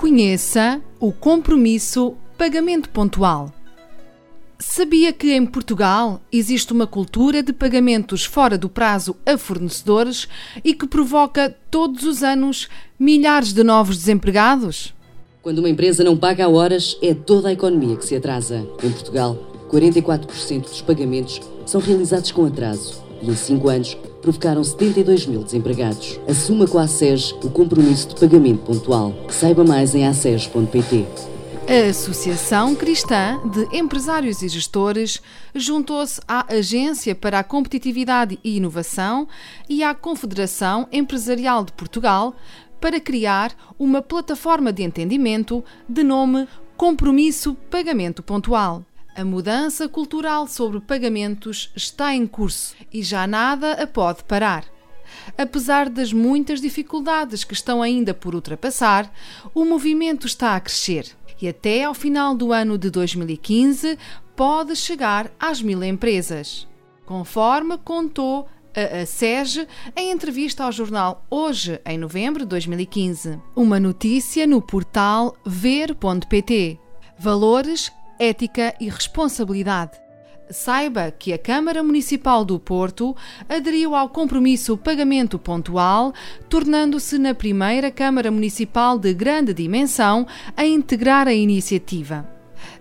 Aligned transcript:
Conheça 0.00 0.80
o 0.98 1.12
compromisso 1.12 2.14
pagamento 2.38 2.88
pontual. 2.88 3.52
Sabia 4.58 5.12
que 5.12 5.30
em 5.34 5.44
Portugal 5.44 6.22
existe 6.32 6.72
uma 6.72 6.86
cultura 6.86 7.42
de 7.42 7.52
pagamentos 7.52 8.24
fora 8.24 8.56
do 8.56 8.70
prazo 8.70 9.14
a 9.26 9.36
fornecedores 9.36 10.26
e 10.64 10.72
que 10.72 10.86
provoca 10.86 11.54
todos 11.70 12.04
os 12.04 12.22
anos 12.22 12.66
milhares 12.98 13.52
de 13.52 13.62
novos 13.62 13.98
desempregados? 13.98 14.94
Quando 15.42 15.58
uma 15.58 15.68
empresa 15.68 16.02
não 16.02 16.16
paga 16.16 16.46
a 16.46 16.48
horas, 16.48 16.96
é 17.02 17.12
toda 17.12 17.50
a 17.50 17.52
economia 17.52 17.94
que 17.94 18.06
se 18.06 18.16
atrasa. 18.16 18.66
Em 18.82 18.90
Portugal, 18.90 19.36
44% 19.70 20.62
dos 20.62 20.80
pagamentos 20.80 21.42
são 21.66 21.78
realizados 21.78 22.32
com 22.32 22.46
atraso 22.46 23.09
e 23.22 23.30
em 23.30 23.36
5 23.36 23.68
anos 23.68 23.94
provocaram 24.22 24.62
72 24.62 25.26
mil 25.26 25.42
desempregados. 25.42 26.20
Assuma 26.28 26.66
com 26.66 26.78
a 26.78 26.82
ASES 26.82 27.32
o 27.42 27.50
compromisso 27.50 28.08
de 28.08 28.20
pagamento 28.20 28.64
pontual. 28.64 29.14
Saiba 29.28 29.64
mais 29.64 29.94
em 29.94 30.06
ases.pt. 30.06 31.06
A 31.68 31.90
Associação 31.90 32.74
Cristã 32.74 33.38
de 33.48 33.76
Empresários 33.76 34.42
e 34.42 34.48
Gestores 34.48 35.22
juntou-se 35.54 36.20
à 36.26 36.52
Agência 36.52 37.14
para 37.14 37.38
a 37.38 37.44
Competitividade 37.44 38.40
e 38.42 38.56
Inovação 38.56 39.28
e 39.68 39.84
à 39.84 39.94
Confederação 39.94 40.88
Empresarial 40.90 41.64
de 41.64 41.72
Portugal 41.72 42.34
para 42.80 42.98
criar 42.98 43.54
uma 43.78 44.02
plataforma 44.02 44.72
de 44.72 44.82
entendimento 44.82 45.62
de 45.88 46.02
nome 46.02 46.48
Compromisso 46.76 47.54
Pagamento 47.70 48.20
Pontual. 48.20 48.84
A 49.16 49.24
mudança 49.24 49.88
cultural 49.88 50.46
sobre 50.46 50.80
pagamentos 50.80 51.70
está 51.74 52.14
em 52.14 52.26
curso 52.26 52.74
e 52.92 53.02
já 53.02 53.26
nada 53.26 53.72
a 53.72 53.86
pode 53.86 54.24
parar. 54.24 54.64
Apesar 55.36 55.88
das 55.88 56.12
muitas 56.12 56.60
dificuldades 56.60 57.44
que 57.44 57.54
estão 57.54 57.82
ainda 57.82 58.14
por 58.14 58.34
ultrapassar, 58.34 59.12
o 59.54 59.64
movimento 59.64 60.26
está 60.26 60.54
a 60.54 60.60
crescer 60.60 61.06
e 61.40 61.48
até 61.48 61.84
ao 61.84 61.94
final 61.94 62.34
do 62.34 62.52
ano 62.52 62.78
de 62.78 62.90
2015 62.90 63.98
pode 64.36 64.76
chegar 64.76 65.30
às 65.38 65.60
mil 65.60 65.82
empresas. 65.82 66.68
Conforme 67.04 67.76
contou 67.78 68.48
a 68.74 69.04
SEG 69.04 69.66
em 69.96 70.12
entrevista 70.12 70.64
ao 70.64 70.70
jornal 70.70 71.24
Hoje, 71.28 71.80
em 71.84 71.98
novembro 71.98 72.44
de 72.44 72.50
2015. 72.50 73.40
Uma 73.56 73.80
notícia 73.80 74.46
no 74.46 74.62
portal 74.62 75.34
ver.pt. 75.44 76.78
Valores 77.18 77.90
ética 78.20 78.74
e 78.78 78.88
responsabilidade. 78.88 79.92
Saiba 80.50 81.12
que 81.12 81.32
a 81.32 81.38
Câmara 81.38 81.82
Municipal 81.82 82.44
do 82.44 82.58
Porto 82.58 83.16
aderiu 83.48 83.94
ao 83.94 84.08
compromisso 84.08 84.76
pagamento 84.76 85.38
pontual, 85.38 86.12
tornando-se 86.48 87.18
na 87.18 87.34
primeira 87.34 87.90
Câmara 87.90 88.30
Municipal 88.30 88.98
de 88.98 89.14
grande 89.14 89.54
dimensão 89.54 90.26
a 90.56 90.66
integrar 90.66 91.28
a 91.28 91.32
iniciativa. 91.32 92.28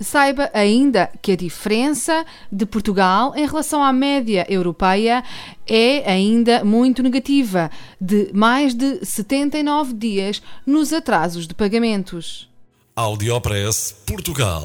Saiba 0.00 0.50
ainda 0.54 1.10
que 1.20 1.32
a 1.32 1.36
diferença 1.36 2.24
de 2.52 2.64
Portugal 2.64 3.34
em 3.34 3.46
relação 3.46 3.82
à 3.82 3.92
média 3.92 4.46
europeia 4.48 5.24
é 5.66 6.10
ainda 6.10 6.64
muito 6.64 7.02
negativa, 7.02 7.70
de 8.00 8.30
mais 8.32 8.74
de 8.74 9.04
79 9.04 9.94
dias 9.94 10.42
nos 10.64 10.92
atrasos 10.92 11.46
de 11.46 11.54
pagamentos. 11.54 12.48
Audiopress 12.94 13.94
Portugal. 14.06 14.64